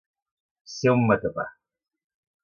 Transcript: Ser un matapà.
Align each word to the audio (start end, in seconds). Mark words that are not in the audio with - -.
Ser 0.75 0.93
un 0.93 1.03
matapà. 1.11 1.45